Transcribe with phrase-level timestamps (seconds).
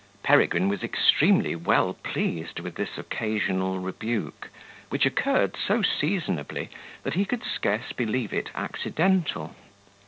[0.23, 4.49] Peregrine was extremely well pleased with this occasional rebuke,
[4.89, 6.71] which occurred so seasonably,
[7.03, 9.55] that he could scarce believe it accidental.